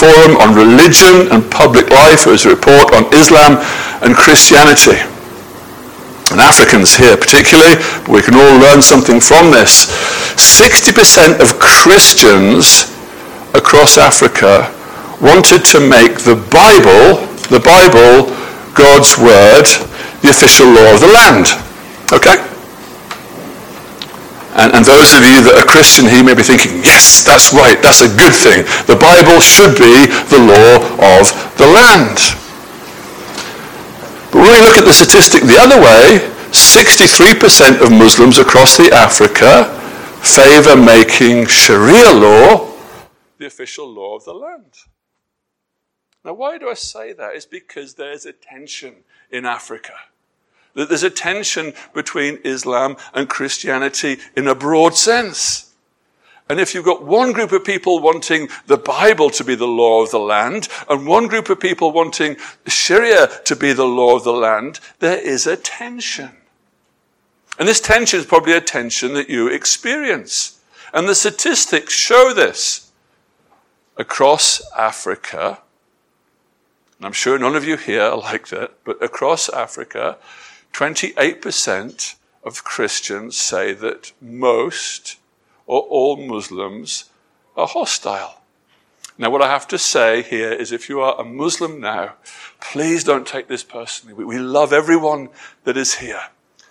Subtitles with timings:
[0.00, 2.24] Forum on Religion and Public Life.
[2.24, 3.60] It was a report on Islam
[4.00, 4.96] and Christianity.
[6.32, 7.76] And Africans here particularly,
[8.08, 9.92] we can all learn something from this.
[10.40, 12.88] 60% of Christians
[13.52, 14.72] across Africa
[15.20, 17.20] wanted to make the Bible,
[17.52, 18.32] the Bible,
[18.72, 19.68] God's Word,
[20.24, 21.52] the official law of the land.
[22.08, 22.49] Okay?
[24.58, 27.78] And, and, those of you that are Christian here may be thinking, yes, that's right,
[27.78, 28.66] that's a good thing.
[28.90, 32.18] The Bible should be the law of the land.
[34.34, 36.18] But when we look at the statistic the other way,
[36.50, 39.70] 63% of Muslims across the Africa
[40.18, 42.70] favor making Sharia law
[43.40, 44.74] the official law of the land.
[46.24, 47.34] Now, why do I say that?
[47.34, 49.94] It's because there's a tension in Africa.
[50.74, 55.72] That there's a tension between Islam and Christianity in a broad sense.
[56.48, 60.02] And if you've got one group of people wanting the Bible to be the law
[60.02, 64.24] of the land, and one group of people wanting Sharia to be the law of
[64.24, 66.30] the land, there is a tension.
[67.58, 70.60] And this tension is probably a tension that you experience.
[70.92, 72.90] And the statistics show this.
[73.96, 75.58] Across Africa,
[76.98, 80.16] and I'm sure none of you here are like that, but across Africa,
[80.72, 85.16] 28% of Christians say that most
[85.66, 87.04] or all Muslims
[87.56, 88.40] are hostile.
[89.18, 92.14] Now, what I have to say here is if you are a Muslim now,
[92.60, 94.14] please don't take this personally.
[94.14, 95.28] We love everyone
[95.64, 96.22] that is here.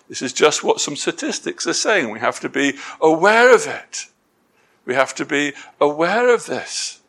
[0.07, 2.09] This is just what some statistics are saying.
[2.09, 4.07] We have to be aware of it.
[4.85, 6.99] We have to be aware of this.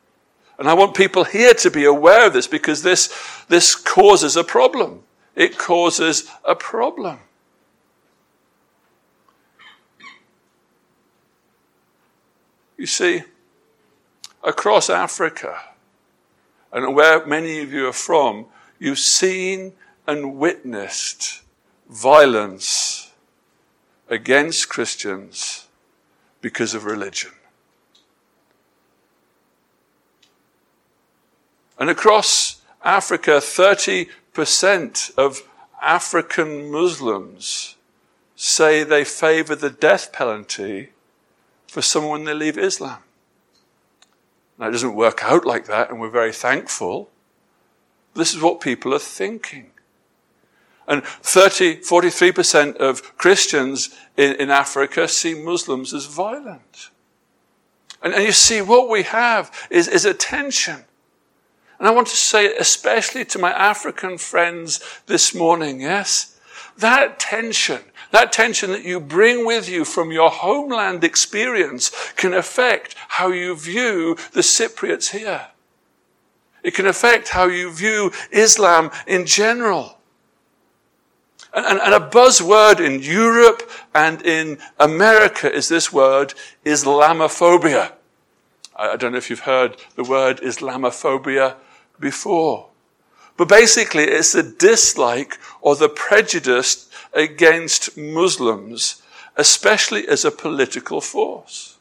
[0.58, 3.08] And I want people here to be aware of this because this,
[3.48, 5.04] this causes a problem.
[5.40, 7.18] It causes a problem.
[12.76, 13.22] You see,
[14.44, 15.58] across Africa,
[16.70, 19.72] and where many of you are from, you've seen
[20.06, 21.40] and witnessed
[21.88, 23.10] violence
[24.10, 25.68] against Christians
[26.42, 27.30] because of religion.
[31.78, 35.42] And across Africa, 30 percent of
[35.82, 37.76] African Muslims
[38.36, 40.90] say they favor the death penalty
[41.66, 42.98] for someone they leave Islam.
[44.58, 47.10] Now, it doesn't work out like that, and we're very thankful.
[48.14, 49.70] This is what people are thinking.
[50.86, 56.90] And 30, 43% of Christians in, in Africa see Muslims as violent.
[58.02, 60.84] And, and you see, what we have is, is a tension
[61.80, 66.38] and I want to say, especially to my African friends this morning, yes,
[66.76, 67.80] that tension,
[68.10, 73.56] that tension that you bring with you from your homeland experience can affect how you
[73.56, 75.46] view the Cypriots here.
[76.62, 79.96] It can affect how you view Islam in general.
[81.54, 87.92] And, and, and, a buzzword in Europe and in America is this word, Islamophobia.
[88.76, 91.56] I, I don't know if you've heard the word Islamophobia
[92.00, 92.68] before.
[93.36, 99.02] But basically, it's the dislike or the prejudice against Muslims,
[99.36, 101.78] especially as a political force.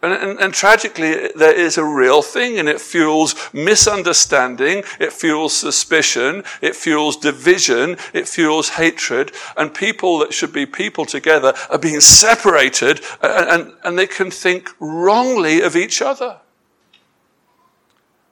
[0.00, 5.56] And, and, and, tragically, there is a real thing, and it fuels misunderstanding, it fuels
[5.56, 11.78] suspicion, it fuels division, it fuels hatred, and people that should be people together are
[11.78, 16.38] being separated, and, and, and they can think wrongly of each other.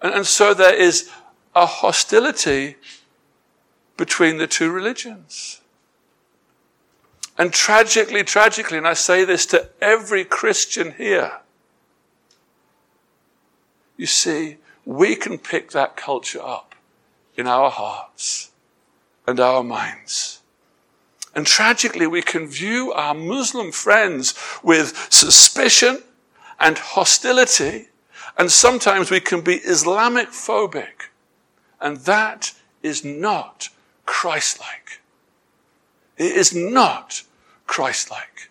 [0.02, 1.10] And, and so there is
[1.54, 2.76] a hostility
[3.96, 5.60] between the two religions.
[7.38, 11.40] And tragically, tragically, and I say this to every Christian here,
[13.96, 16.74] you see, we can pick that culture up
[17.34, 18.50] in our hearts
[19.26, 20.40] and our minds.
[21.34, 26.02] And tragically, we can view our Muslim friends with suspicion
[26.58, 27.88] and hostility
[28.38, 31.10] and sometimes we can be Islamic phobic.
[31.80, 32.52] And that
[32.82, 33.68] is not
[34.04, 35.00] Christ-like.
[36.16, 37.22] It is not
[37.66, 38.50] Christ-like.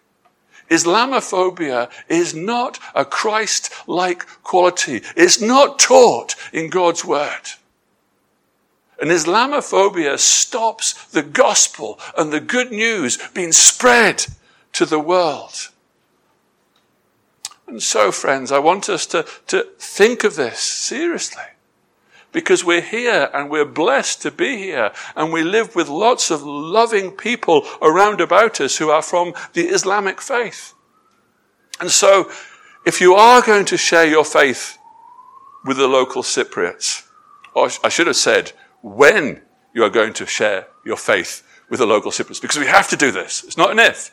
[0.69, 5.01] Islamophobia is not a Christ-like quality.
[5.15, 7.41] It's not taught in God's word.
[8.99, 14.25] And Islamophobia stops the gospel and the good news being spread
[14.73, 15.69] to the world.
[17.67, 21.43] And so, friends, I want us to, to think of this seriously.
[22.31, 26.43] Because we're here and we're blessed to be here and we live with lots of
[26.43, 30.73] loving people around about us who are from the Islamic faith.
[31.79, 32.29] And so,
[32.85, 34.77] if you are going to share your faith
[35.65, 37.07] with the local Cypriots.
[37.53, 38.51] Or I should have said,
[38.81, 39.41] when
[39.73, 42.95] you are going to share your faith with the local Cypriots, because we have to
[42.95, 43.43] do this.
[43.43, 44.11] It's not an if.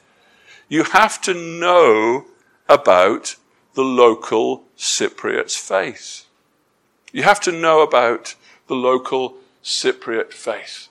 [0.69, 2.25] You have to know
[2.69, 3.37] about
[3.75, 6.27] the local Cypriot's faith.
[7.13, 8.35] You have to know about
[8.67, 10.89] the local Cypriot faith.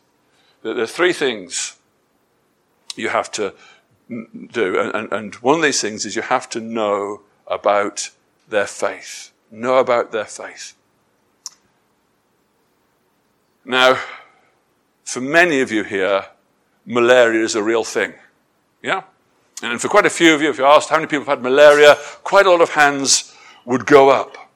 [0.64, 1.78] There are three things
[2.96, 3.54] you have to
[4.08, 8.10] do, and, and one of these things is you have to know about
[8.48, 9.32] their faith.
[9.50, 10.76] Know about their faith.
[13.66, 14.00] Now,
[15.04, 16.26] for many of you here,
[16.86, 18.14] malaria is a real thing.
[18.82, 19.04] Yeah?
[19.62, 21.44] And for quite a few of you, if you asked how many people have had
[21.44, 23.36] malaria, quite a lot of hands
[23.66, 24.50] would go up.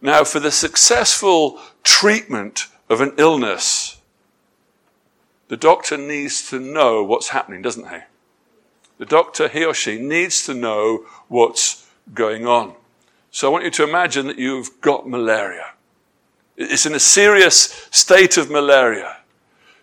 [0.00, 4.00] Now, for the successful treatment of an illness,
[5.48, 7.98] the doctor needs to know what's happening, doesn't he?
[8.98, 12.74] The doctor, he or she, needs to know what's going on.
[13.30, 15.72] So I want you to imagine that you've got malaria.
[16.56, 19.18] It's in a serious state of malaria.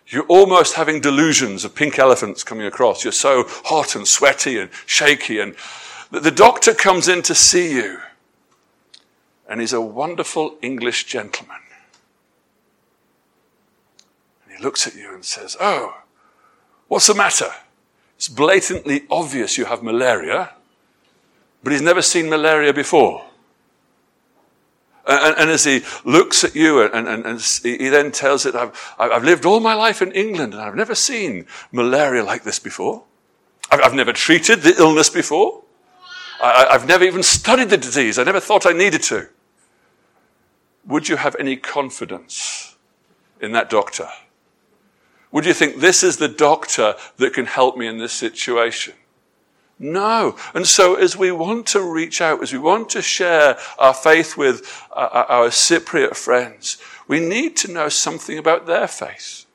[0.06, 3.04] You're almost having delusions of pink elephants coming across.
[3.04, 5.40] You're so hot and sweaty and shaky.
[5.40, 5.54] And
[6.10, 8.00] the doctor comes in to see you.
[9.48, 11.58] And he's a wonderful English gentleman.
[14.44, 16.02] And he looks at you and says, Oh,
[16.88, 17.50] what's the matter?
[18.16, 20.52] It's blatantly obvious you have malaria,
[21.62, 23.24] but he's never seen malaria before.
[25.06, 28.94] And, and, as he looks at you, and, and, and he then tells it, I've,
[28.98, 33.04] I've, lived all my life in England and I've never seen malaria like this before.
[33.70, 35.62] I've, I've never treated the illness before.
[36.40, 38.18] I, I've never even studied the disease.
[38.18, 39.28] I never thought I needed to.
[40.86, 42.76] Would you have any confidence
[43.40, 44.08] in that doctor?
[45.32, 48.94] Would you think this is the doctor that can help me in this situation?
[49.78, 50.36] No.
[50.54, 54.36] And so as we want to reach out, as we want to share our faith
[54.36, 56.78] with our, our Cypriot friends,
[57.08, 59.46] we need to know something about their faith.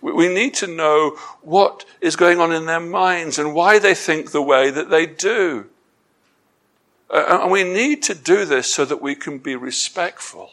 [0.00, 4.30] We need to know what is going on in their minds and why they think
[4.30, 5.66] the way that they do.
[7.08, 10.52] Uh, uh, and we need to do this so that we can be respectful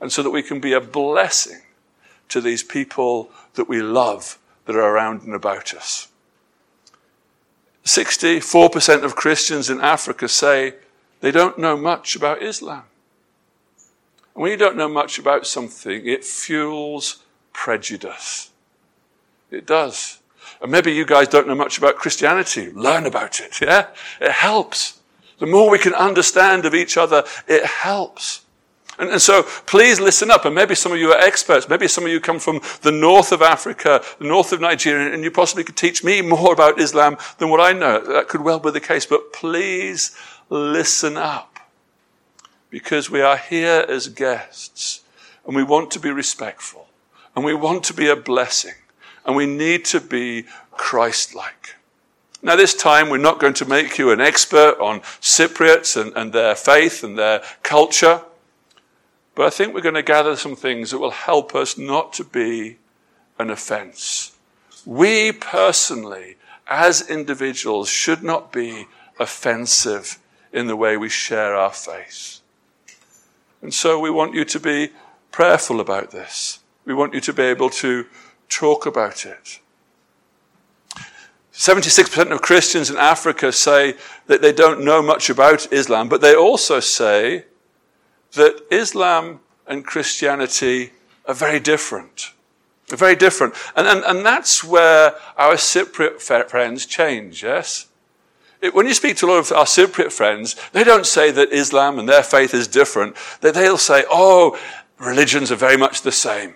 [0.00, 1.62] and so that we can be a blessing
[2.28, 6.06] to these people that we love that are around and about us.
[7.84, 10.74] 64% of Christians in Africa say
[11.20, 12.84] they don't know much about Islam.
[14.34, 17.22] And when you don't know much about something, it fuels
[17.52, 18.50] prejudice.
[19.50, 20.18] It does.
[20.62, 22.70] And maybe you guys don't know much about Christianity.
[22.70, 23.88] Learn about it, yeah?
[24.20, 25.00] It helps.
[25.38, 28.42] The more we can understand of each other, it helps.
[29.00, 30.44] And, and, so please listen up.
[30.44, 31.68] And maybe some of you are experts.
[31.68, 35.24] Maybe some of you come from the north of Africa, the north of Nigeria, and
[35.24, 38.00] you possibly could teach me more about Islam than what I know.
[38.04, 39.06] That could well be the case.
[39.06, 40.16] But please
[40.50, 41.58] listen up.
[42.68, 45.02] Because we are here as guests
[45.44, 46.86] and we want to be respectful
[47.34, 48.74] and we want to be a blessing
[49.24, 51.74] and we need to be Christ-like.
[52.42, 56.32] Now, this time we're not going to make you an expert on Cypriots and, and
[56.32, 58.22] their faith and their culture.
[59.40, 62.24] But I think we're going to gather some things that will help us not to
[62.24, 62.76] be
[63.38, 64.36] an offense.
[64.84, 68.86] We personally, as individuals, should not be
[69.18, 70.18] offensive
[70.52, 72.40] in the way we share our faith.
[73.62, 74.90] And so we want you to be
[75.32, 76.58] prayerful about this.
[76.84, 78.04] We want you to be able to
[78.50, 79.58] talk about it.
[81.54, 83.94] 76% of Christians in Africa say
[84.26, 87.46] that they don't know much about Islam, but they also say
[88.32, 90.92] that Islam and Christianity
[91.26, 92.32] are very different.
[92.88, 93.54] Very different.
[93.76, 97.86] And, and, and that's where our Cypriot friends change, yes?
[98.60, 101.52] It, when you speak to a lot of our Cypriot friends, they don't say that
[101.52, 103.16] Islam and their faith is different.
[103.40, 104.58] They, they'll say, oh,
[104.98, 106.54] religions are very much the same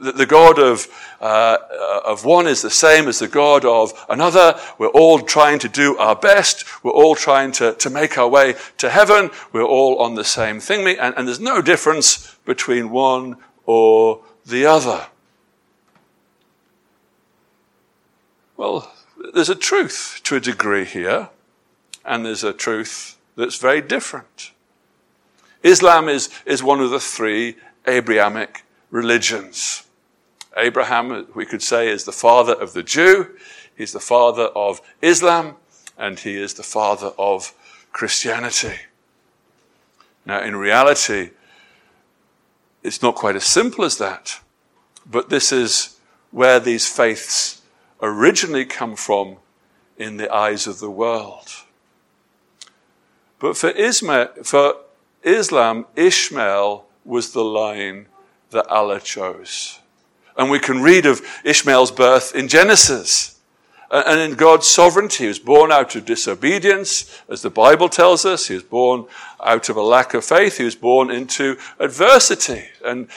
[0.00, 0.88] the, God of,
[1.20, 1.58] uh,
[2.04, 4.58] of one is the same as the God of another.
[4.78, 6.64] We're all trying to do our best.
[6.82, 9.30] We're all trying to, to make our way to heaven.
[9.52, 10.86] We're all on the same thing.
[10.98, 15.06] And, and there's no difference between one or the other.
[18.56, 18.90] Well,
[19.34, 21.28] there's a truth to a degree here,
[22.04, 24.52] and there's a truth that's very different.
[25.62, 29.84] Islam is, is one of the three Abrahamic religions.
[30.56, 33.36] Abraham, we could say, is the father of the Jew,
[33.76, 35.56] he's the father of Islam,
[35.96, 37.54] and he is the father of
[37.92, 38.74] Christianity.
[40.24, 41.30] Now, in reality,
[42.82, 44.40] it's not quite as simple as that,
[45.08, 45.98] but this is
[46.30, 47.62] where these faiths
[48.00, 49.36] originally come from
[49.98, 51.48] in the eyes of the world.
[53.38, 53.72] But for
[54.42, 54.74] for
[55.22, 58.06] Islam, Ishmael was the line
[58.50, 59.80] that Allah chose.
[60.36, 63.40] And we can read of Ishmael's birth in Genesis.
[63.90, 68.46] And in God's sovereignty, he was born out of disobedience, as the Bible tells us.
[68.46, 69.06] He was born
[69.44, 70.58] out of a lack of faith.
[70.58, 72.66] He was born into adversity.
[72.84, 73.08] And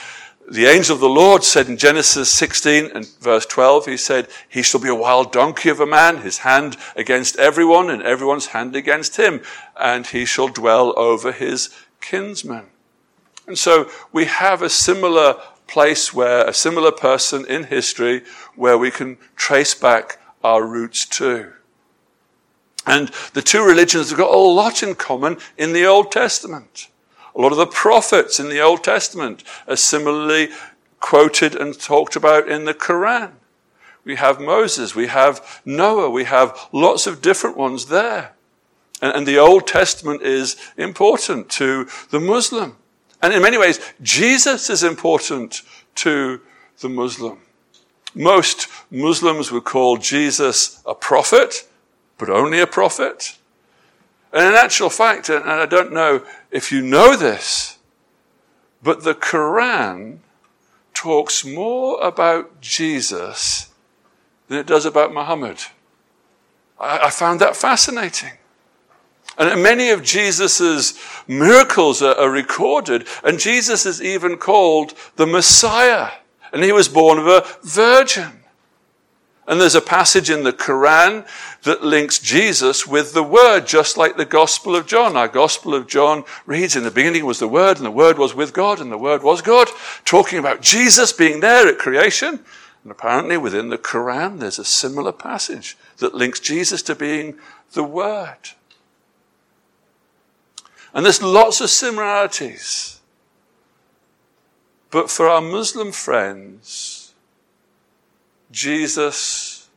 [0.50, 4.63] the angel of the Lord said in Genesis 16 and verse 12, he said, He
[4.63, 8.75] shall be a wild donkey of a man, his hand against everyone, and everyone's hand
[8.75, 9.41] against him,
[9.79, 11.70] and he shall dwell over his
[12.01, 12.65] kinsmen.
[13.48, 15.39] And so we have a similar
[15.74, 18.22] place where, a similar person in history
[18.56, 21.51] where we can trace back our roots to.
[22.86, 26.89] And the two religions have got a lot in common in the Old Testament.
[27.36, 30.50] A lot of the prophets in the Old Testament are similarly
[31.00, 33.32] quoted and talked about in the Quran.
[34.06, 38.34] We have Moses, we have Noah, we have lots of different ones there.
[39.01, 42.77] And, and the Old Testament is important to the Muslim.
[43.24, 45.62] And in many ways, Jesus is important
[45.96, 46.42] to
[46.82, 47.39] the Muslim.
[48.13, 51.68] Most Muslims would call Jesus a prophet,
[52.18, 53.38] but only a prophet.
[54.34, 57.77] And in actual fact, and I don't know if you know this,
[58.84, 60.18] but the Quran
[60.94, 63.70] talks more about Jesus
[64.50, 65.60] than it does about Muhammad.
[66.77, 68.34] I, found that fascinating.
[69.38, 70.94] And many of Jesus'
[71.28, 76.12] miracles are, are recorded, and Jesus is even called the Messiah
[76.54, 78.32] and he was born of a virgin.
[79.46, 81.28] And there's a passage in the Quran
[81.63, 85.18] that links Jesus with the Word, just like the Gospel of John.
[85.18, 88.34] Our Gospel of John reads, In the beginning was the Word, and the Word was
[88.34, 89.68] with God, and the Word was God,
[90.06, 92.40] talking about Jesus being there at creation.
[92.84, 97.38] And apparently within the Quran, there's a similar passage that links Jesus to being
[97.74, 98.52] the Word.
[100.94, 103.02] And there's lots of similarities.
[104.92, 107.14] But for our Muslim friends,
[108.52, 109.70] Jesus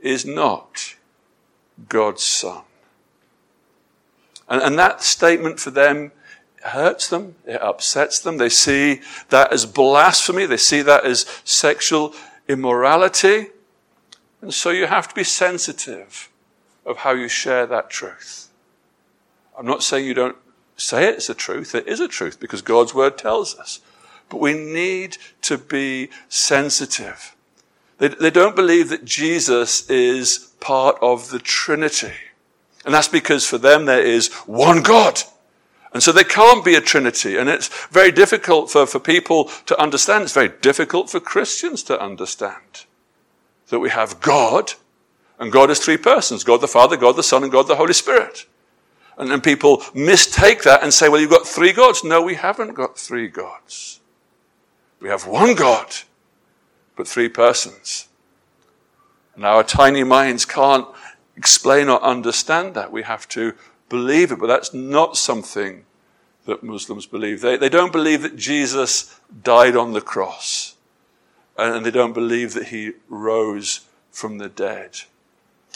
[0.00, 0.94] is not
[1.88, 2.62] God's Son.
[4.48, 6.12] And, and that statement for them
[6.62, 8.38] hurts them, it upsets them.
[8.38, 12.14] They see that as blasphemy, they see that as sexual
[12.48, 13.48] immorality.
[14.40, 16.30] And so you have to be sensitive
[16.86, 18.50] of how you share that truth.
[19.58, 20.36] I'm not saying you don't
[20.76, 23.80] say it's a truth, it is a truth because God's word tells us.
[24.28, 27.34] But we need to be sensitive.
[27.98, 32.12] They, they don't believe that Jesus is part of the Trinity.
[32.84, 35.20] And that's because for them there is one God.
[35.92, 37.36] And so there can't be a Trinity.
[37.36, 40.24] And it's very difficult for, for people to understand.
[40.24, 42.84] It's very difficult for Christians to understand
[43.68, 44.72] that we have God,
[45.38, 47.92] and God is three persons God the Father, God the Son, and God the Holy
[47.92, 48.46] Spirit.
[49.16, 52.02] And then people mistake that and say, well, you've got three gods.
[52.02, 54.00] No, we haven't got three gods.
[55.00, 55.94] We have one God,
[56.96, 58.08] but three persons.
[59.34, 60.86] And our tiny minds can't
[61.36, 62.92] explain or understand that.
[62.92, 63.54] We have to
[63.88, 65.84] believe it, but that's not something
[66.46, 67.40] that Muslims believe.
[67.40, 70.76] They, they don't believe that Jesus died on the cross,
[71.56, 73.80] and they don't believe that he rose
[74.10, 75.00] from the dead.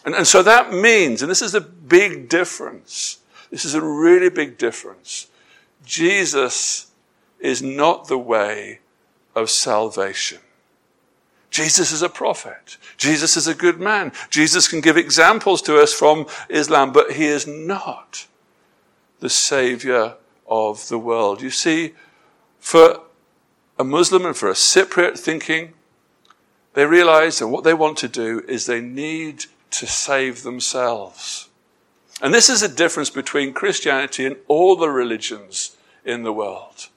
[0.04, 3.17] And, and so that means, and this is a big difference,
[3.50, 5.28] this is a really big difference.
[5.84, 6.90] Jesus
[7.40, 8.80] is not the way
[9.34, 10.38] of salvation.
[11.50, 12.76] Jesus is a prophet.
[12.98, 14.12] Jesus is a good man.
[14.28, 18.26] Jesus can give examples to us from Islam, but he is not
[19.20, 20.14] the savior
[20.46, 21.40] of the world.
[21.40, 21.94] You see,
[22.60, 23.00] for
[23.78, 25.72] a Muslim and for a Cypriot thinking,
[26.74, 31.47] they realize that what they want to do is they need to save themselves.
[32.20, 36.88] And this is a difference between Christianity and all the religions in the world.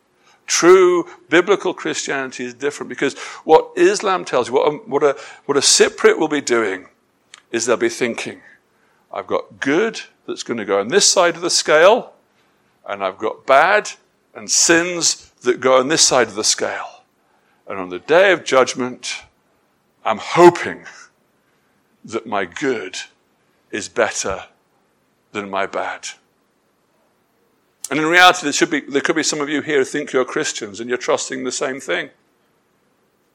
[0.47, 5.57] True biblical Christianity is different because what Islam tells you, what a, what a, what
[5.57, 6.87] a Cypriot will be doing,
[7.51, 8.41] is they'll be thinking,
[9.13, 12.13] I've got good that's going to go on this side of the scale,
[12.87, 13.91] and I've got bad
[14.33, 17.03] and sins that go on this side of the scale.
[17.67, 19.23] And on the day of judgment,
[20.03, 20.85] I'm hoping
[22.03, 22.97] that my good
[23.69, 24.45] is better
[25.31, 26.07] than my bad.
[27.89, 30.13] And in reality, there, should be, there could be some of you here who think
[30.13, 32.09] you're Christians and you're trusting the same thing.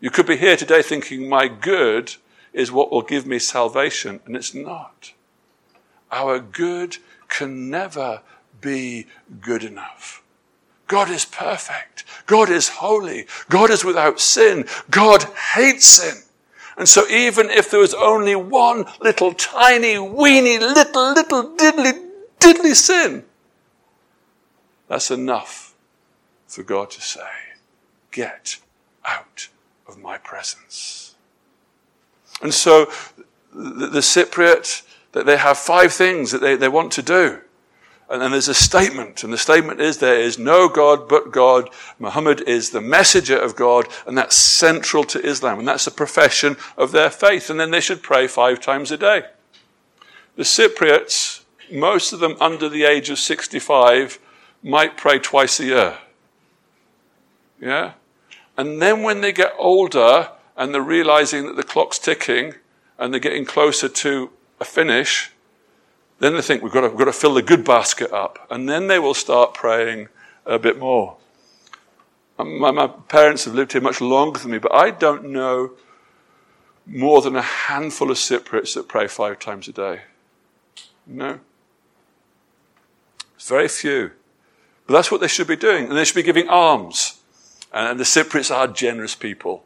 [0.01, 2.17] You could be here today thinking, my good
[2.53, 5.13] is what will give me salvation, and it's not.
[6.11, 6.97] Our good
[7.29, 8.23] can never
[8.61, 9.07] be
[9.41, 10.23] good enough.
[10.89, 12.05] God is perfect.
[12.27, 13.27] God is holy.
[13.49, 14.67] God is without sin.
[14.91, 15.25] God
[15.55, 16.23] hates sin.
[16.77, 22.75] And so even if there was only one little tiny, weeny, little, little, diddly, diddly
[22.75, 23.25] sin,
[24.89, 25.75] That's enough
[26.47, 27.21] for God to say,
[28.11, 28.59] Get
[29.05, 29.49] out
[29.89, 31.15] of my presence.
[32.43, 32.91] And so
[33.53, 37.41] the, the Cypriot, that they have five things that they, they want to do.
[38.09, 41.71] And then there's a statement, and the statement is there is no God but God.
[41.99, 46.57] Muhammad is the messenger of God, and that's central to Islam, and that's a profession
[46.77, 47.51] of their faith.
[47.51, 49.25] And then they should pray five times a day.
[50.37, 54.21] The Cypriots, most of them under the age of 65,
[54.63, 55.99] might pray twice a year.
[57.61, 57.93] Yeah?
[58.57, 62.55] And then when they get older and they're realizing that the clock's ticking
[62.99, 65.33] and they're getting closer to a finish,
[66.19, 68.47] then they think we've got, to, we've got to fill the good basket up.
[68.51, 70.09] And then they will start praying
[70.47, 71.17] a bit more.
[72.39, 75.73] Um, my, my parents have lived here much longer than me, but I don't know
[76.87, 80.03] more than a handful of Cypriots that pray five times a day.
[81.07, 81.41] No.
[83.35, 84.13] It's very few.
[84.87, 85.89] But that's what they should be doing.
[85.89, 87.21] And they should be giving alms.
[87.73, 89.65] And the Cypriots are generous people.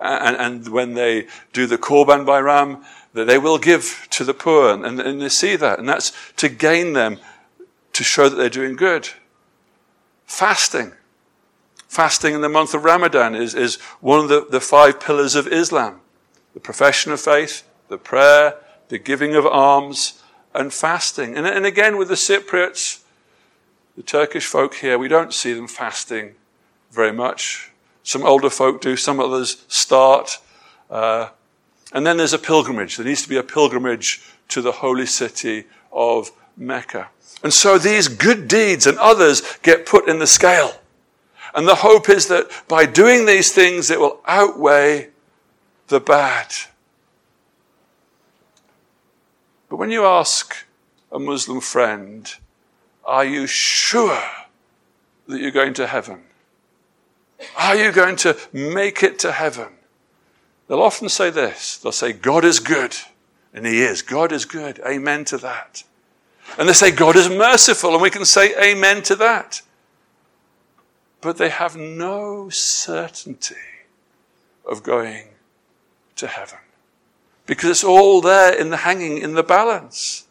[0.00, 2.84] And, and when they do the Korban Bayram,
[3.14, 6.48] that they will give to the poor, and, and they see that, and that's to
[6.48, 7.18] gain them
[7.92, 9.08] to show that they're doing good.
[10.26, 10.92] Fasting.
[11.88, 15.46] Fasting in the month of Ramadan is, is one of the, the five pillars of
[15.46, 16.00] Islam
[16.52, 18.54] the profession of faith, the prayer,
[18.88, 20.22] the giving of alms,
[20.54, 21.36] and fasting.
[21.36, 23.02] And, and again, with the Cypriots,
[23.96, 26.36] the Turkish folk here, we don't see them fasting
[26.92, 27.72] very much.
[28.04, 30.38] Some older folk do, some others start.
[30.88, 31.30] Uh,
[31.94, 32.96] and then there's a pilgrimage.
[32.96, 37.08] There needs to be a pilgrimage to the holy city of Mecca.
[37.42, 40.72] And so these good deeds and others get put in the scale.
[41.54, 45.10] And the hope is that by doing these things, it will outweigh
[45.86, 46.52] the bad.
[49.68, 50.66] But when you ask
[51.12, 52.32] a Muslim friend,
[53.04, 54.22] are you sure
[55.28, 56.22] that you're going to heaven?
[57.56, 59.68] Are you going to make it to heaven?
[60.68, 61.78] They'll often say this.
[61.78, 62.96] They'll say, God is good.
[63.52, 64.02] And He is.
[64.02, 64.80] God is good.
[64.86, 65.84] Amen to that.
[66.58, 67.92] And they say, God is merciful.
[67.92, 69.62] And we can say amen to that.
[71.20, 73.54] But they have no certainty
[74.68, 75.28] of going
[76.16, 76.58] to heaven.
[77.46, 80.26] Because it's all there in the hanging in the balance.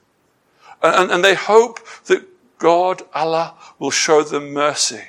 [0.81, 5.03] And, and they hope that God, Allah, will show them mercy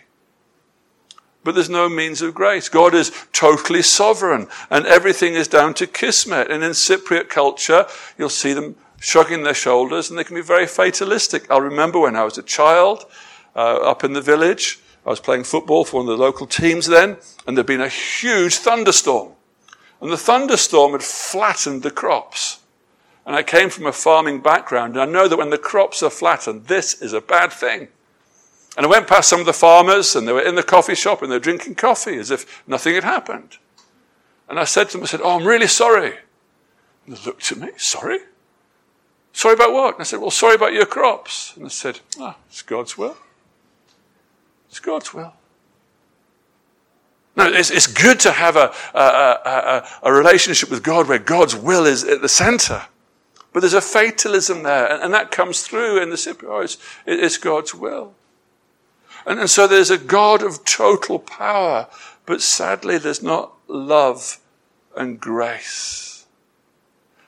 [1.44, 2.68] but there's no means of grace.
[2.68, 6.50] God is totally sovereign, and everything is down to kismet.
[6.50, 7.86] And in Cypriot culture,
[8.18, 11.50] you'll see them shrugging their shoulders, and they can be very fatalistic.
[11.50, 13.04] I'll remember when I was a child
[13.54, 14.80] uh, up in the village.
[15.06, 17.88] I was playing football for one of the local teams then, and there'd been a
[17.88, 19.32] huge thunderstorm.
[20.00, 22.60] And the thunderstorm had flattened the crops.
[23.26, 26.10] And I came from a farming background, and I know that when the crops are
[26.10, 27.88] flattened, this is a bad thing.
[28.76, 31.22] And I went past some of the farmers, and they were in the coffee shop,
[31.22, 33.58] and they were drinking coffee as if nothing had happened.
[34.48, 36.14] And I said to them, I said, Oh, I'm really sorry.
[37.06, 38.18] And they looked at me, Sorry?
[39.32, 39.94] Sorry about what?
[39.94, 41.54] And I said, Well, sorry about your crops.
[41.56, 43.16] And they said, Ah, oh, it's God's will.
[44.68, 45.34] It's God's will.
[47.36, 51.56] No, it's, it's good to have a, a, a, a, relationship with God where God's
[51.56, 52.84] will is at the center.
[53.52, 56.76] But there's a fatalism there, and, and that comes through in the Cypriot.
[56.76, 58.14] Oh, it's God's will.
[59.26, 61.88] And, and so there's a God of total power,
[62.26, 64.38] but sadly there's not love
[64.96, 66.26] and grace.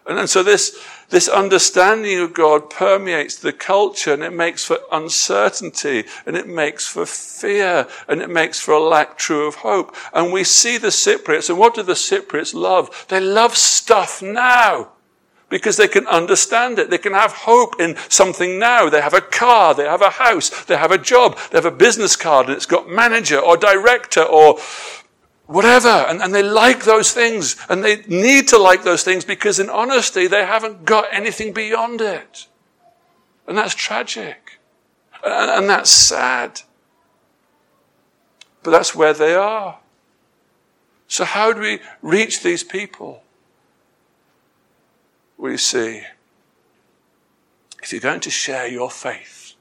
[0.07, 0.79] And, and so this,
[1.09, 6.87] this understanding of God permeates the culture and it makes for uncertainty and it makes
[6.87, 9.97] for fear and it makes for a lack true of hope.
[10.13, 13.07] And we see the Cypriots and what do the Cypriots love?
[13.09, 14.93] They love stuff now
[15.49, 16.91] because they can understand it.
[16.91, 18.89] They can have hope in something now.
[18.89, 21.71] They have a car, they have a house, they have a job, they have a
[21.71, 24.59] business card and it's got manager or director or
[25.47, 25.89] whatever.
[25.89, 29.71] And, and they like those things and they need to like those things because in
[29.71, 32.47] honesty, they haven't got anything beyond it.
[33.47, 34.59] And that's tragic.
[35.25, 36.63] And, and that's sad.
[38.65, 39.79] But that's where they are.
[41.07, 43.23] So how do we reach these people?
[45.37, 46.03] We see
[47.83, 49.55] if you're going to share your faith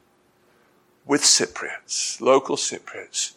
[1.05, 3.33] with Cypriots, local Cypriots,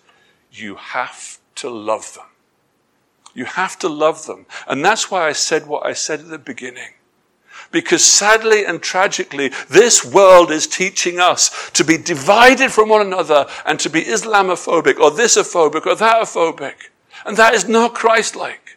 [0.50, 2.24] you have to love them.
[3.34, 4.46] You have to love them.
[4.66, 6.94] And that's why I said what I said at the beginning.
[7.70, 13.46] Because sadly and tragically, this world is teaching us to be divided from one another
[13.66, 16.74] and to be Islamophobic or thisophobic or thatophobic.
[17.26, 18.67] And that is not Christ-like.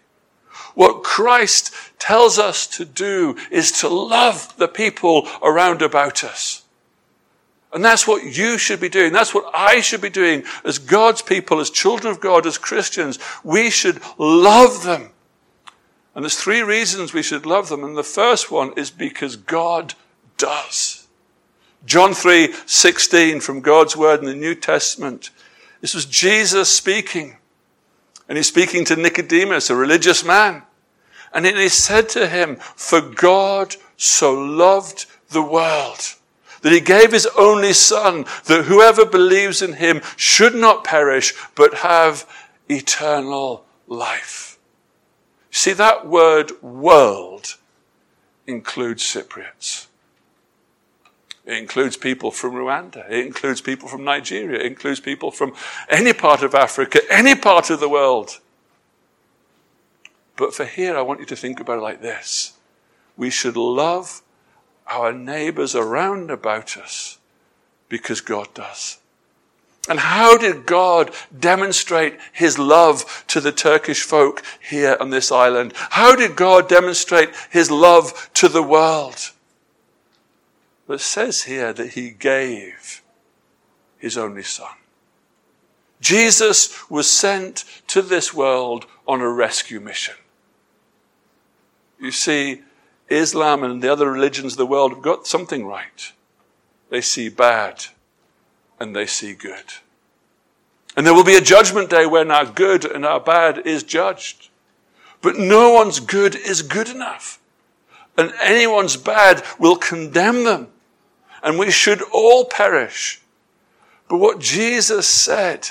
[0.76, 6.64] What Christ tells us to do is to love the people around about us.
[7.74, 9.14] And that's what you should be doing.
[9.14, 13.18] That's what I should be doing as God's people, as children of God, as Christians.
[13.44, 15.12] We should love them.
[16.14, 17.84] And there's three reasons we should love them.
[17.84, 19.94] And the first one is because God
[20.38, 21.08] does.
[21.86, 25.30] John 3 16 from God's word in the New Testament.
[25.80, 27.38] This was Jesus speaking.
[28.32, 30.63] And he's speaking to Nicodemus, a religious man.
[31.34, 36.00] And he said to him, For God so loved the world
[36.62, 41.80] that he gave his only son that whoever believes in him should not perish but
[41.80, 42.26] have
[42.70, 44.58] eternal life.
[45.50, 47.58] See, that word world
[48.48, 49.88] includes Cypriots.
[51.52, 53.06] It includes people from Rwanda.
[53.12, 54.62] It includes people from Nigeria.
[54.62, 55.54] It includes people from
[55.90, 58.40] any part of Africa, any part of the world.
[60.38, 62.54] But for here, I want you to think about it like this.
[63.18, 64.22] We should love
[64.88, 67.18] our neighbors around about us
[67.90, 69.00] because God does.
[69.90, 75.74] And how did God demonstrate his love to the Turkish folk here on this island?
[75.76, 79.32] How did God demonstrate his love to the world?
[80.92, 83.02] But it says here that he gave
[83.98, 84.74] his only son.
[86.02, 90.16] Jesus was sent to this world on a rescue mission.
[91.98, 92.64] You see,
[93.08, 96.12] Islam and the other religions of the world have got something right.
[96.90, 97.86] They see bad
[98.78, 99.76] and they see good.
[100.98, 104.50] And there will be a judgment day when our good and our bad is judged.
[105.22, 107.40] But no one's good is good enough.
[108.18, 110.68] And anyone's bad will condemn them.
[111.44, 113.22] And we should all perish.
[114.10, 115.70] But what Jesus said,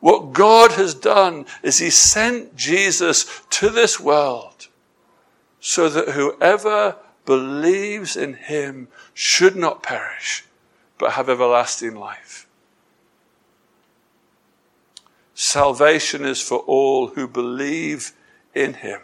[0.00, 4.68] what God has done is He sent Jesus to this world
[5.60, 10.44] so that whoever believes in him should not perish,
[10.98, 12.46] but have everlasting life.
[15.34, 18.12] Salvation is for all who believe
[18.54, 19.00] in him.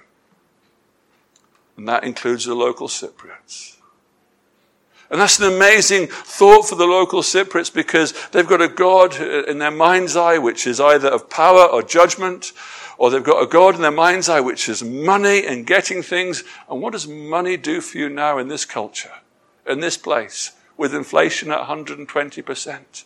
[1.77, 3.76] And that includes the local Cypriots.
[5.11, 9.59] And that's an amazing thought for the local Cypriots because they've got a God in
[9.59, 12.53] their mind's eye which is either of power or judgment,
[12.99, 16.42] or they've got a God in their mind's eye, which is money and getting things.
[16.69, 19.12] And what does money do for you now in this culture,
[19.66, 23.05] in this place, with inflation at 120%?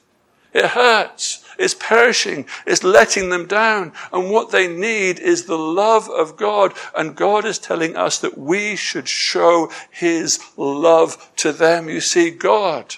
[0.53, 1.45] It hurts.
[1.61, 2.47] It's perishing.
[2.67, 3.93] It's letting them down.
[4.15, 6.73] And what they need is the love of God.
[6.97, 11.91] And God is telling us that we should show His love to them.
[11.91, 12.97] You see, God,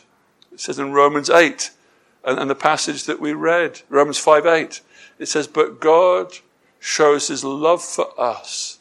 [0.52, 1.72] it says in Romans 8,
[2.24, 4.80] and, and the passage that we read, Romans 5 8,
[5.18, 6.38] it says, But God
[6.78, 8.78] shows his love for us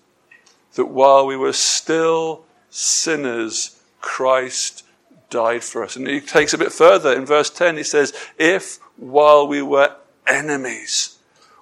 [0.74, 4.86] that while we were still sinners, Christ
[5.32, 5.96] died for us.
[5.96, 7.78] And he takes a bit further in verse 10.
[7.78, 9.96] He says, If while we were
[10.28, 11.18] enemies,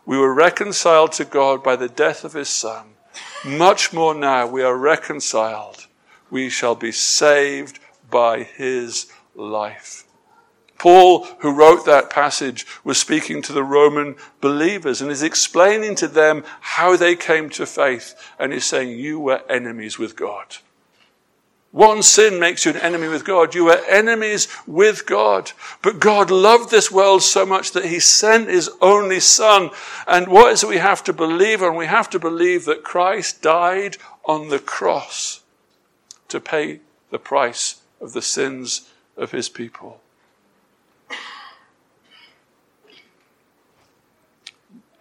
[0.06, 2.96] we were reconciled to God by the death of his Son,
[3.46, 5.88] much more now we are reconciled,
[6.30, 10.06] we shall be saved by his life.
[10.80, 16.08] Paul, who wrote that passage, was speaking to the Roman believers and is explaining to
[16.08, 18.16] them how they came to faith.
[18.40, 20.58] And he's saying, You were enemies with God.
[21.72, 23.54] One sin makes you an enemy with God.
[23.54, 25.52] You were enemies with God.
[25.84, 29.70] But God loved this world so much that He sent His only Son.
[30.08, 31.62] And what is it we have to believe?
[31.62, 35.42] And we have to believe that Christ died on the cross
[36.30, 36.80] to pay
[37.12, 40.02] the price of the sins of His people.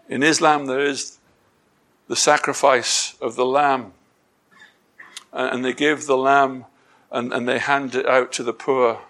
[0.08, 1.18] In Islam, there is
[2.08, 3.92] the sacrifice of the lamb.
[5.32, 6.64] And they give the lamb
[7.10, 9.00] and, and they hand it out to the poor.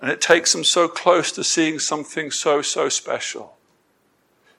[0.00, 3.56] And it takes them so close to seeing something so, so special.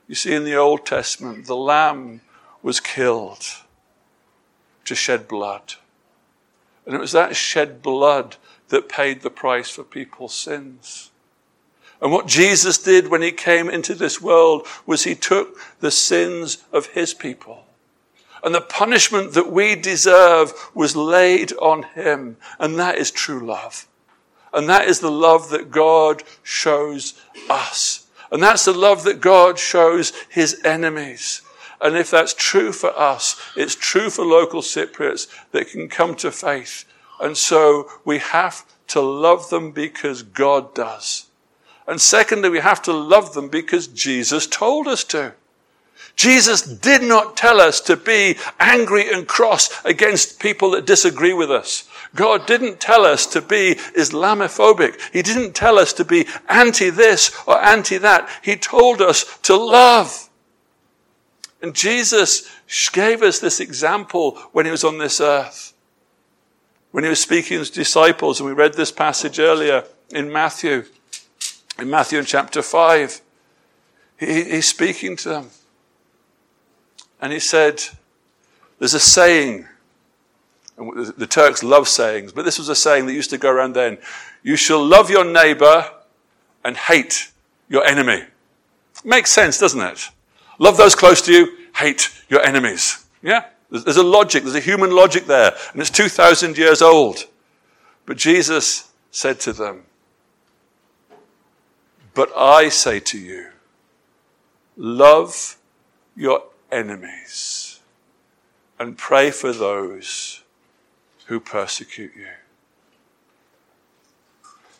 [0.07, 2.21] You see, in the Old Testament, the lamb
[2.61, 3.43] was killed
[4.85, 5.75] to shed blood.
[6.85, 8.35] And it was that shed blood
[8.69, 11.11] that paid the price for people's sins.
[12.01, 16.63] And what Jesus did when he came into this world was he took the sins
[16.73, 17.65] of his people.
[18.43, 22.37] And the punishment that we deserve was laid on him.
[22.59, 23.87] And that is true love.
[24.53, 28.07] And that is the love that God shows us.
[28.31, 31.41] And that's the love that God shows his enemies.
[31.79, 36.31] And if that's true for us, it's true for local Cypriots that can come to
[36.31, 36.85] faith.
[37.19, 41.27] And so we have to love them because God does.
[41.87, 45.33] And secondly, we have to love them because Jesus told us to.
[46.15, 51.49] Jesus did not tell us to be angry and cross against people that disagree with
[51.49, 51.87] us.
[52.15, 54.99] God didn't tell us to be Islamophobic.
[55.13, 58.29] He didn't tell us to be anti this or anti that.
[58.43, 60.29] He told us to love.
[61.61, 62.49] And Jesus
[62.91, 65.73] gave us this example when he was on this earth.
[66.91, 70.85] When he was speaking to his disciples, and we read this passage earlier in Matthew,
[71.79, 73.21] in Matthew in chapter 5,
[74.19, 75.49] he, he's speaking to them.
[77.21, 77.83] And he said,
[78.79, 79.67] There's a saying,
[80.77, 83.99] the Turks love sayings, but this was a saying that used to go around then
[84.41, 85.89] You shall love your neighbor
[86.63, 87.31] and hate
[87.69, 88.23] your enemy.
[89.03, 90.09] Makes sense, doesn't it?
[90.59, 93.05] Love those close to you, hate your enemies.
[93.21, 93.45] Yeah?
[93.69, 97.25] There's a logic, there's a human logic there, and it's 2,000 years old.
[98.05, 99.83] But Jesus said to them,
[102.13, 103.47] But I say to you,
[104.75, 105.57] love
[106.15, 107.79] your enemies
[108.79, 110.41] and pray for those
[111.25, 112.27] who persecute you.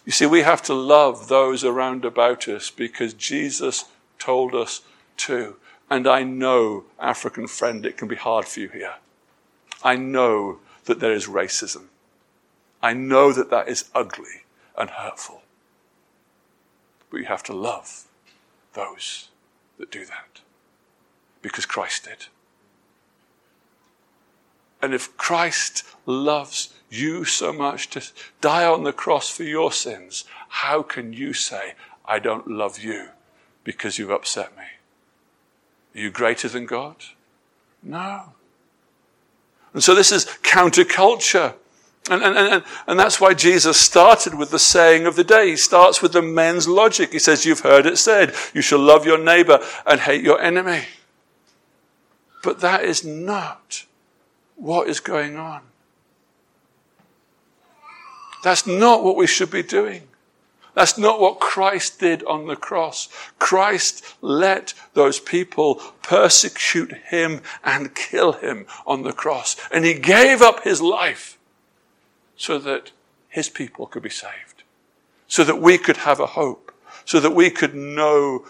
[0.05, 3.85] You see, we have to love those around about us because Jesus
[4.17, 4.81] told us
[5.17, 5.57] to.
[5.89, 8.95] And I know, African friend, it can be hard for you here.
[9.83, 11.85] I know that there is racism.
[12.81, 15.43] I know that that is ugly and hurtful.
[17.11, 18.05] But you have to love
[18.73, 19.29] those
[19.77, 20.41] that do that
[21.41, 22.27] because Christ did.
[24.81, 28.03] And if Christ loves you so much to
[28.41, 31.73] die on the cross for your sins, how can you say,
[32.05, 33.09] I don't love you
[33.63, 34.63] because you've upset me?
[35.95, 36.95] Are you greater than God?
[37.83, 38.33] No.
[39.73, 41.53] And so this is counterculture.
[42.09, 45.51] And, and, and, and that's why Jesus started with the saying of the day.
[45.51, 47.11] He starts with the men's logic.
[47.11, 50.83] He says, You've heard it said, you shall love your neighbor and hate your enemy.
[52.43, 53.85] But that is not
[54.55, 55.61] what is going on.
[58.43, 60.07] That's not what we should be doing.
[60.73, 63.09] That's not what Christ did on the cross.
[63.39, 69.57] Christ let those people persecute him and kill him on the cross.
[69.71, 71.37] And he gave up his life
[72.37, 72.91] so that
[73.27, 74.63] his people could be saved,
[75.27, 76.73] so that we could have a hope,
[77.05, 78.45] so that we could know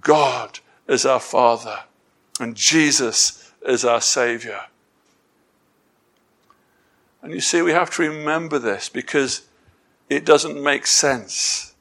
[0.00, 1.84] God as our Father
[2.40, 4.62] and Jesus is our Savior.
[7.22, 9.42] And you see, we have to remember this because
[10.08, 11.74] it doesn't make sense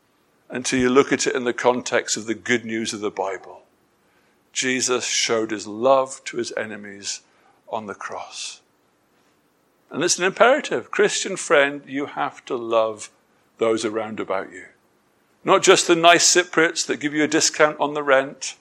[0.49, 3.61] until you look at it in the context of the good news of the Bible.
[4.51, 7.21] Jesus showed his love to his enemies
[7.69, 8.61] on the cross.
[9.91, 10.91] And it's an imperative.
[10.91, 13.09] Christian friend, you have to love
[13.57, 14.65] those around about you.
[15.43, 18.55] Not just the nice Cypriots that give you a discount on the rent.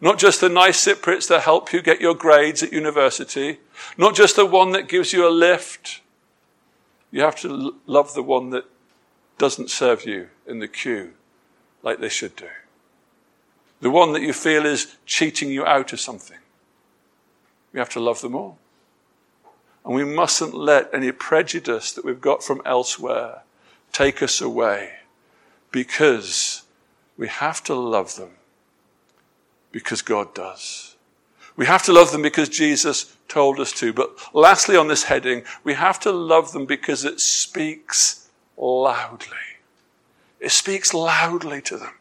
[0.00, 3.58] Not just the nice Cypriots that help you get your grades at university.
[3.98, 6.00] Not just the one that gives you a lift.
[7.10, 8.64] You have to love the one that
[9.36, 11.12] doesn't serve you in the queue
[11.82, 12.48] like they should do.
[13.80, 16.38] The one that you feel is cheating you out of something.
[17.72, 18.58] We have to love them all.
[19.84, 23.42] And we mustn't let any prejudice that we've got from elsewhere
[23.92, 24.92] take us away
[25.70, 26.62] because
[27.16, 28.30] we have to love them
[29.72, 30.96] because God does.
[31.56, 33.92] We have to love them because Jesus told us to.
[33.92, 39.36] But lastly, on this heading, we have to love them because it speaks loudly.
[40.40, 41.92] It speaks loudly to them.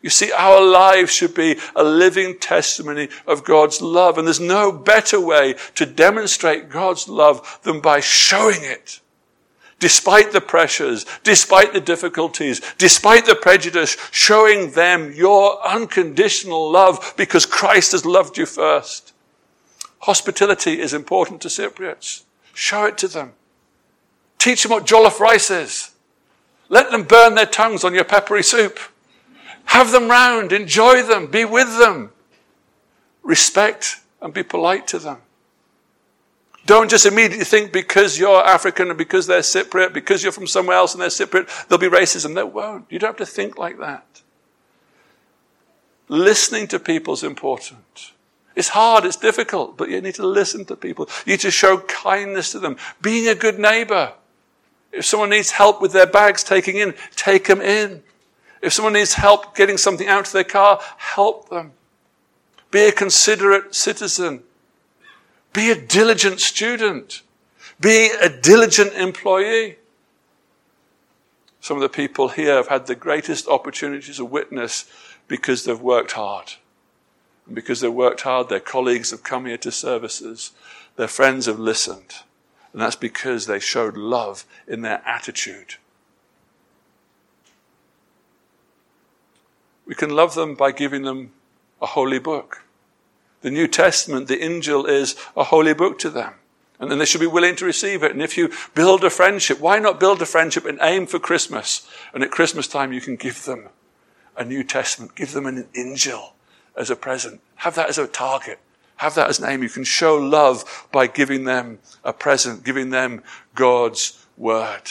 [0.00, 4.18] You see, our lives should be a living testimony of God's love.
[4.18, 9.00] And there's no better way to demonstrate God's love than by showing it.
[9.84, 17.44] Despite the pressures, despite the difficulties, despite the prejudice, showing them your unconditional love because
[17.44, 19.12] Christ has loved you first.
[19.98, 22.22] Hospitality is important to Cypriots.
[22.54, 23.34] Show it to them.
[24.38, 25.90] Teach them what jollof rice is.
[26.70, 28.78] Let them burn their tongues on your peppery soup.
[29.66, 32.10] Have them round, enjoy them, be with them.
[33.22, 35.18] Respect and be polite to them.
[36.66, 40.76] Don't just immediately think because you're African and because they're Cypriot, because you're from somewhere
[40.76, 42.34] else and they're Cypriot, there'll be racism.
[42.34, 42.86] There won't.
[42.90, 44.22] You don't have to think like that.
[46.08, 48.12] Listening to people is important.
[48.54, 51.08] It's hard, it's difficult, but you need to listen to people.
[51.26, 52.76] You need to show kindness to them.
[53.02, 54.12] Being a good neighbor.
[54.92, 58.02] If someone needs help with their bags taking in, take them in.
[58.62, 61.72] If someone needs help getting something out of their car, help them.
[62.70, 64.44] Be a considerate citizen.
[65.54, 67.22] Be a diligent student.
[67.80, 69.76] Be a diligent employee.
[71.60, 74.84] Some of the people here have had the greatest opportunities to witness
[75.26, 76.54] because they've worked hard
[77.46, 80.52] And because they've worked hard, their colleagues have come here to services.
[80.96, 82.16] Their friends have listened.
[82.72, 85.76] And that's because they showed love in their attitude.
[89.86, 91.32] We can love them by giving them
[91.80, 92.63] a holy book.
[93.44, 96.32] The New Testament, the Injil, is a holy book to them.
[96.80, 98.10] And then they should be willing to receive it.
[98.10, 101.86] And if you build a friendship, why not build a friendship and aim for Christmas?
[102.14, 103.68] And at Christmas time, you can give them
[104.34, 106.30] a New Testament, give them an Injil
[106.74, 107.42] as a present.
[107.56, 108.60] Have that as a target.
[108.96, 109.62] Have that as an aim.
[109.62, 113.22] You can show love by giving them a present, giving them
[113.54, 114.90] God's word.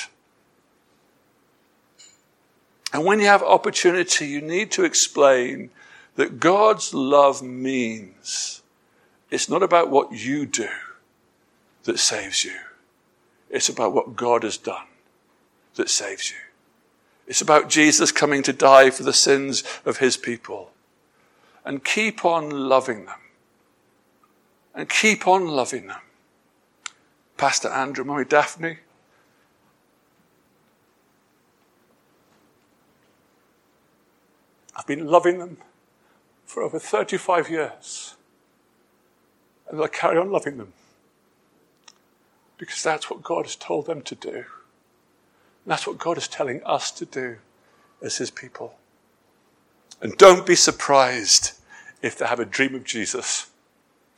[2.93, 5.71] And when you have opportunity, you need to explain
[6.15, 8.61] that God's love means
[9.31, 10.69] it's not about what you do
[11.83, 12.55] that saves you.
[13.49, 14.85] It's about what God has done
[15.75, 16.37] that saves you.
[17.25, 20.71] It's about Jesus coming to die for the sins of his people.
[21.65, 23.19] And keep on loving them.
[24.75, 26.01] And keep on loving them.
[27.37, 28.77] Pastor Andrew, Mommy Daphne,
[34.75, 35.57] I've been loving them
[36.53, 38.13] for over 35 years.
[39.67, 40.71] And I carry on loving them.
[42.59, 44.35] Because that's what God has told them to do.
[44.35, 44.45] And
[45.65, 47.37] that's what God is telling us to do
[48.03, 48.75] as His people.
[49.99, 51.53] And don't be surprised
[52.03, 53.49] if they have a dream of Jesus.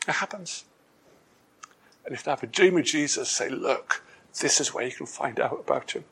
[0.05, 0.65] It happens.
[2.03, 4.03] And if they have a dream of Jesus, say, look,
[4.41, 6.03] this is where you can find out about him.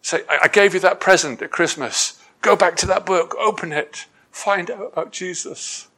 [0.00, 2.22] Say, I gave you that present at Christmas.
[2.40, 5.88] Go back to that book, open it, find out about Jesus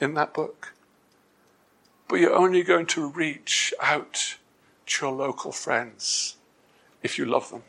[0.00, 0.72] in that book.
[2.08, 4.36] But you're only going to reach out
[4.86, 6.36] to your local friends
[7.02, 7.62] if you love them.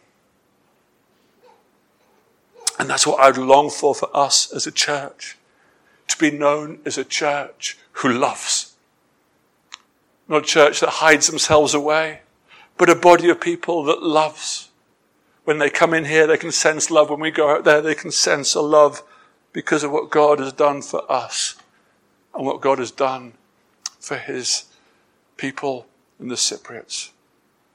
[2.79, 5.37] And that's what I'd long for for us as a church
[6.07, 8.75] to be known as a church who loves.
[10.29, 12.21] Not a church that hides themselves away,
[12.77, 14.69] but a body of people that loves.
[15.43, 17.09] When they come in here, they can sense love.
[17.09, 19.03] When we go out there, they can sense a love
[19.53, 21.55] because of what God has done for us
[22.33, 23.33] and what God has done
[23.99, 24.65] for his
[25.37, 25.87] people
[26.19, 27.11] in the Cypriots.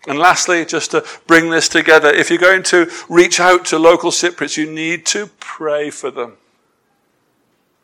[0.06, 4.10] And lastly, just to bring this together, if you're going to reach out to local
[4.10, 6.34] Cypriots, you need to pray for them.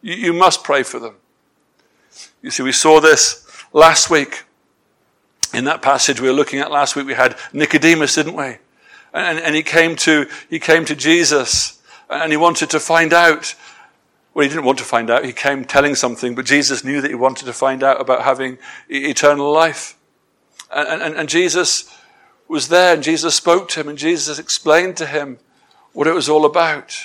[0.03, 1.14] You, you must pray for them.
[2.42, 4.44] You see, we saw this last week.
[5.53, 8.57] In that passage we were looking at last week, we had Nicodemus, didn't we?
[9.12, 13.55] And, and he came to, he came to Jesus and he wanted to find out.
[14.33, 15.25] Well, he didn't want to find out.
[15.25, 18.59] He came telling something, but Jesus knew that he wanted to find out about having
[18.88, 19.97] eternal life.
[20.73, 21.93] And, and, and Jesus
[22.49, 25.38] was there and Jesus spoke to him and Jesus explained to him
[25.93, 26.97] what it was all about.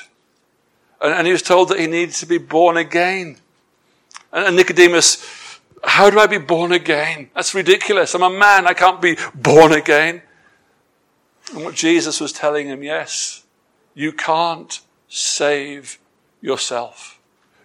[1.01, 3.37] And, and he was told that he needed to be born again.
[4.31, 7.29] And, and Nicodemus, how do I be born again?
[7.33, 8.13] That's ridiculous.
[8.13, 8.67] I'm a man.
[8.67, 10.21] I can't be born again.
[11.53, 13.43] And what Jesus was telling him, yes,
[13.93, 15.99] you can't save
[16.41, 17.14] yourself.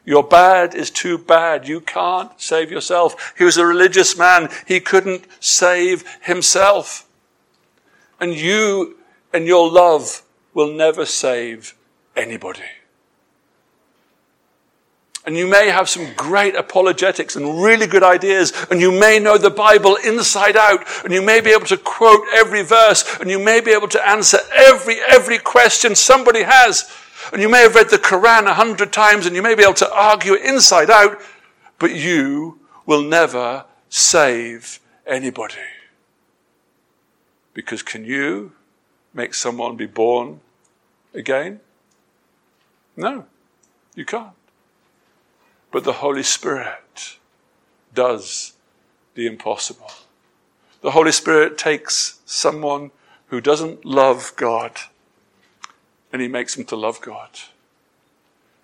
[0.04, 1.68] Your bad is too bad.
[1.68, 3.34] You can't save yourself.
[3.36, 4.48] He was a religious man.
[4.66, 7.06] He couldn't save himself.
[8.18, 8.96] And you
[9.32, 10.22] and your love
[10.54, 11.74] will never save
[12.16, 12.62] anybody.
[15.26, 19.36] And you may have some great apologetics and really good ideas, and you may know
[19.36, 23.38] the Bible inside out, and you may be able to quote every verse, and you
[23.38, 26.90] may be able to answer every, every question somebody has.
[27.32, 29.74] And you may have read the Quran a hundred times, and you may be able
[29.74, 31.20] to argue it inside out,
[31.78, 35.54] but you will never save anybody.
[37.54, 38.52] Because can you
[39.14, 40.40] make someone be born
[41.14, 41.60] again?
[42.96, 43.26] No,
[43.94, 44.32] you can't.
[45.70, 47.18] But the Holy Spirit
[47.94, 48.54] does
[49.14, 49.90] the impossible.
[50.80, 52.90] The Holy Spirit takes someone
[53.26, 54.72] who doesn't love God
[56.12, 57.30] and he makes them to love God.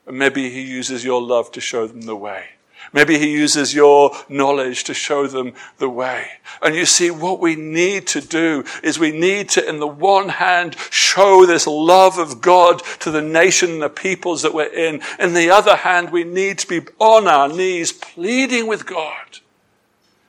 [0.06, 2.46] And maybe he uses your love to show them the way.
[2.92, 6.28] Maybe he uses your knowledge to show them the way.
[6.62, 10.28] And you see, what we need to do is we need to, in the one
[10.28, 15.00] hand, show this love of God to the nation and the peoples that we're in.
[15.18, 19.40] In the other hand, we need to be on our knees pleading with God.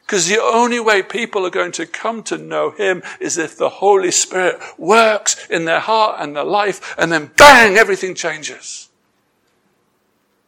[0.08, 3.68] Because the only way people are going to come to know Him is if the
[3.68, 8.88] Holy Spirit works in their heart and their life, and then bang, everything changes.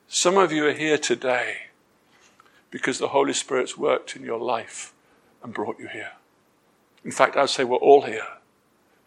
[0.07, 1.57] Some of you are here today
[2.72, 4.93] because the Holy Spirit's worked in your life
[5.43, 6.14] and brought you here.
[7.03, 8.28] In fact, I'd say we're all here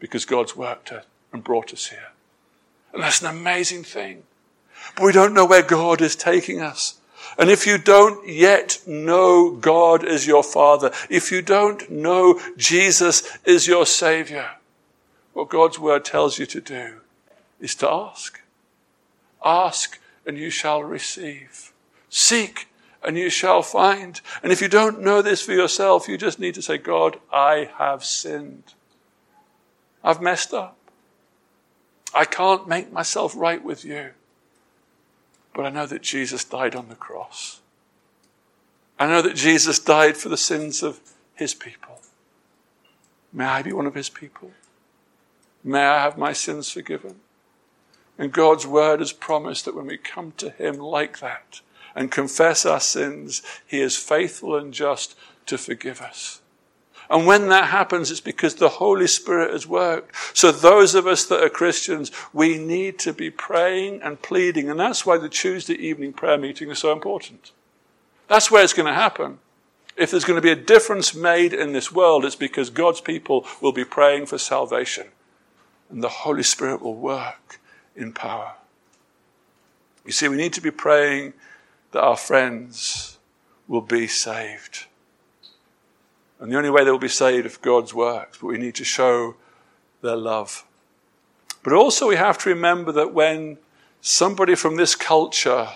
[0.00, 0.92] because God's worked
[1.32, 2.11] and brought us here.
[2.92, 4.24] And that's an amazing thing.
[4.96, 6.98] But we don't know where God is taking us.
[7.38, 13.38] And if you don't yet know God as your Father, if you don't know Jesus
[13.44, 14.50] is your Savior,
[15.32, 17.00] what God's Word tells you to do
[17.60, 18.40] is to ask.
[19.44, 21.72] Ask and you shall receive.
[22.10, 22.68] Seek
[23.02, 24.20] and you shall find.
[24.42, 27.70] And if you don't know this for yourself, you just need to say, God, I
[27.78, 28.74] have sinned.
[30.04, 30.76] I've messed up.
[32.14, 34.10] I can't make myself right with you.
[35.55, 37.61] But I know that Jesus died on the cross.
[38.98, 41.00] I know that Jesus died for the sins of
[41.34, 42.00] his people.
[43.32, 44.53] May I be one of his people?
[45.64, 47.16] May I have my sins forgiven?
[48.18, 51.61] And God's word has promised that when we come to him like that
[51.94, 56.41] and confess our sins, he is faithful and just to forgive us.
[57.12, 60.16] And when that happens, it's because the Holy Spirit has worked.
[60.34, 64.70] So those of us that are Christians, we need to be praying and pleading.
[64.70, 67.52] And that's why the Tuesday evening prayer meeting is so important.
[68.28, 69.40] That's where it's going to happen.
[69.94, 73.46] If there's going to be a difference made in this world, it's because God's people
[73.60, 75.08] will be praying for salvation.
[75.90, 77.60] And the Holy Spirit will work
[77.94, 78.54] in power.
[80.06, 81.34] You see, we need to be praying
[81.90, 83.18] that our friends
[83.68, 84.86] will be saved.
[86.43, 88.84] And the only way they will be saved if God's works, but we need to
[88.84, 89.36] show
[90.03, 90.64] their love.
[91.62, 93.59] But also we have to remember that when
[94.01, 95.68] somebody from this culture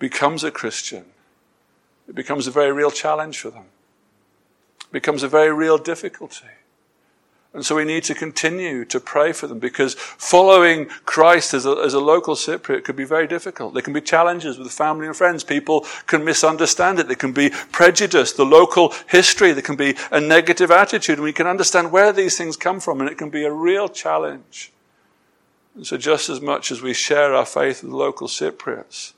[0.00, 1.04] becomes a Christian,
[2.08, 3.66] it becomes a very real challenge for them.
[4.80, 6.48] It becomes a very real difficulty.
[7.54, 11.72] And so we need to continue to pray for them because following Christ as a,
[11.72, 13.74] as a local Cypriot could be very difficult.
[13.74, 15.44] There can be challenges with family and friends.
[15.44, 17.08] People can misunderstand it.
[17.08, 19.52] There can be prejudice, the local history.
[19.52, 21.18] There can be a negative attitude.
[21.18, 23.02] And we can understand where these things come from.
[23.02, 24.72] And it can be a real challenge.
[25.74, 29.12] And so just as much as we share our faith with local Cypriots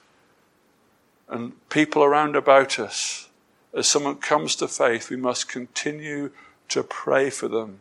[1.28, 3.28] and people around about us,
[3.72, 6.30] as someone comes to faith, we must continue
[6.68, 7.80] to pray for them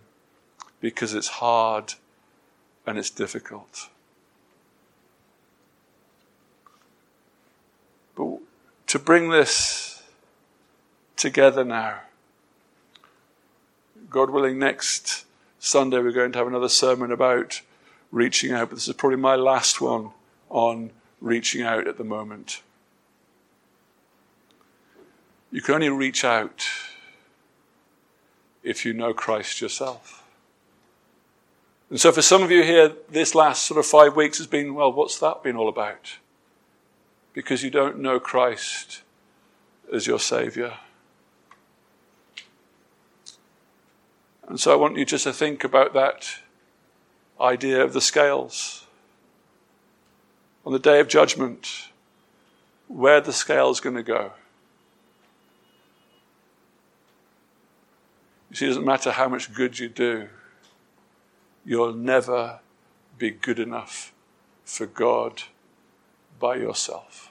[0.83, 1.93] because it's hard
[2.85, 3.87] and it's difficult.
[8.17, 8.39] But
[8.87, 10.03] to bring this
[11.15, 12.01] together now,
[14.09, 15.23] God willing, next
[15.57, 17.61] Sunday we're going to have another sermon about
[18.11, 20.09] reaching out, but this is probably my last one
[20.49, 22.61] on reaching out at the moment.
[25.49, 26.65] You can only reach out
[28.63, 30.22] if you know Christ yourself.
[31.93, 34.73] And so for some of you here, this last sort of five weeks has been,
[34.73, 36.17] well, what's that been all about?
[37.33, 39.03] Because you don't know Christ
[39.93, 40.73] as your Savior.
[44.47, 46.39] And so I want you just to think about that
[47.39, 48.87] idea of the scales.
[50.65, 51.89] On the day of judgment,
[52.87, 54.31] where the scale's going to go.
[58.49, 60.29] You see, it doesn't matter how much good you do
[61.65, 62.59] You'll never
[63.17, 64.13] be good enough
[64.65, 65.43] for God
[66.39, 67.29] by yourself.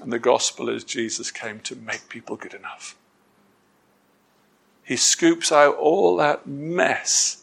[0.00, 2.96] And the gospel is Jesus came to make people good enough.
[4.82, 7.42] He scoops out all that mess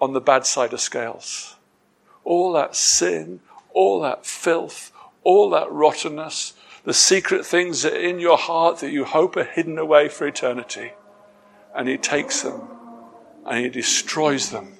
[0.00, 1.56] on the bad side of scales.
[2.24, 3.40] All that sin,
[3.72, 4.92] all that filth,
[5.22, 9.44] all that rottenness, the secret things that are in your heart that you hope are
[9.44, 10.92] hidden away for eternity.
[11.74, 12.68] And He takes them
[13.46, 14.74] and he destroys them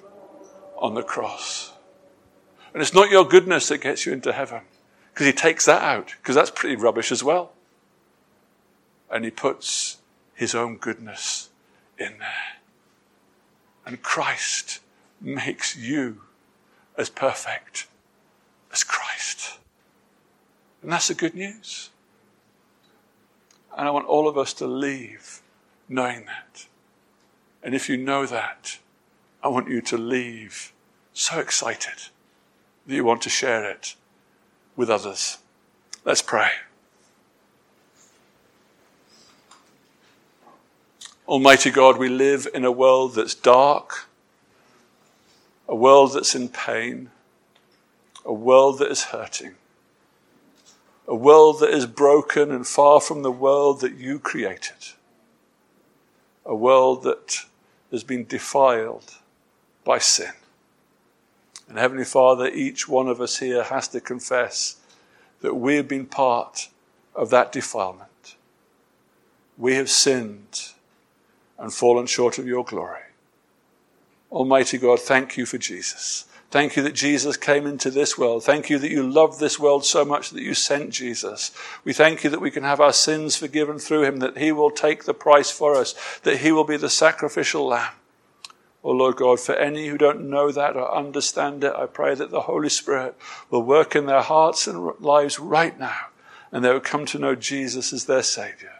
[0.77, 1.73] on the cross.
[2.73, 4.61] And it's not your goodness that gets you into heaven,
[5.13, 7.53] because he takes that out, because that's pretty rubbish as well.
[9.09, 9.97] And he puts
[10.35, 11.49] his own goodness
[11.97, 12.57] in there.
[13.85, 14.81] And Christ
[15.21, 16.21] makes you
[16.97, 17.87] as perfect
[18.71, 19.59] as Christ.
[20.83, 21.89] And that's the good news.
[23.75, 25.41] And I want all of us to leave
[25.87, 26.67] knowing that.
[27.67, 28.79] And if you know that,
[29.43, 30.71] I want you to leave
[31.11, 32.07] so excited
[32.85, 33.95] that you want to share it
[34.77, 35.39] with others.
[36.05, 36.51] Let's pray.
[41.27, 44.07] Almighty God, we live in a world that's dark,
[45.67, 47.09] a world that's in pain,
[48.23, 49.55] a world that is hurting,
[51.05, 54.93] a world that is broken and far from the world that you created
[56.47, 57.43] a world that
[57.91, 59.15] has been defiled
[59.83, 60.31] by sin.
[61.67, 64.77] And Heavenly Father, each one of us here has to confess
[65.41, 66.69] that we have been part
[67.15, 68.35] of that defilement.
[69.57, 70.71] We have sinned
[71.57, 73.01] and fallen short of your glory.
[74.31, 76.25] Almighty God, thank you for Jesus.
[76.49, 78.43] Thank you that Jesus came into this world.
[78.45, 81.51] Thank you that you loved this world so much that you sent Jesus.
[81.83, 84.71] We thank you that we can have our sins forgiven through him, that he will
[84.71, 85.93] take the price for us,
[86.23, 87.93] that he will be the sacrificial lamb.
[88.81, 92.31] Oh Lord God, for any who don't know that or understand it, I pray that
[92.31, 93.17] the Holy Spirit
[93.49, 96.07] will work in their hearts and lives right now,
[96.53, 98.76] and they will come to know Jesus as their Savior.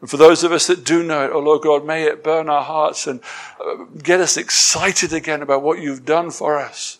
[0.00, 2.48] And for those of us that do know it, oh Lord God, may it burn
[2.48, 3.20] our hearts and
[3.64, 6.98] uh, get us excited again about what you've done for us.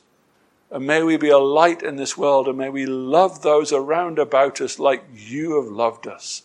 [0.70, 4.18] And may we be a light in this world and may we love those around
[4.18, 6.42] about us like you have loved us.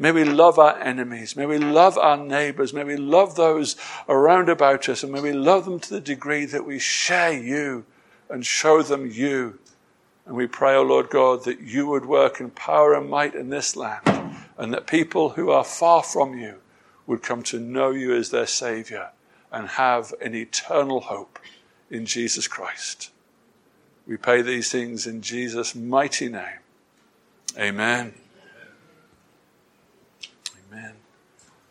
[0.00, 1.34] May we love our enemies.
[1.34, 2.72] May we love our neighbors.
[2.72, 3.74] May we love those
[4.08, 7.84] around about us and may we love them to the degree that we share you
[8.30, 9.58] and show them you.
[10.24, 13.34] And we pray, O oh Lord God, that you would work in power and might
[13.34, 14.27] in this land
[14.58, 16.56] and that people who are far from you
[17.06, 19.10] would come to know you as their Savior
[19.50, 21.38] and have an eternal hope
[21.90, 23.10] in Jesus Christ.
[24.06, 26.58] We pray these things in Jesus' mighty name.
[27.56, 28.14] Amen.